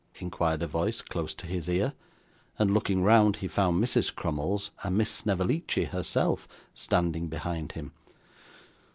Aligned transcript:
inquired 0.19 0.63
a 0.63 0.67
voice 0.67 0.99
close 0.99 1.31
to 1.35 1.45
his 1.45 1.69
ear; 1.69 1.93
and, 2.57 2.73
looking 2.73 3.03
round, 3.03 3.35
he 3.35 3.47
found 3.47 3.79
Mrs. 3.79 4.11
Crummles 4.15 4.71
and 4.81 4.97
Miss 4.97 5.11
Snevellicci 5.11 5.83
herself 5.89 6.47
standing 6.73 7.27
behind 7.27 7.73
him. 7.73 7.91